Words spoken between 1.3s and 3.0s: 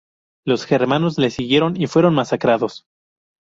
siguieron y fueron masacrados.